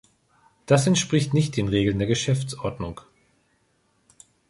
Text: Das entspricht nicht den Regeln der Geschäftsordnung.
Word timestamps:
Das 0.65 0.87
entspricht 0.87 1.35
nicht 1.35 1.55
den 1.57 1.67
Regeln 1.67 1.99
der 1.99 2.07
Geschäftsordnung. 2.07 3.01